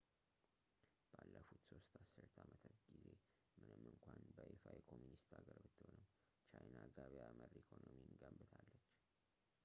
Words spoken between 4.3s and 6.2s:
በይፋ የኮሚኒስት ሀገር ብትሆንም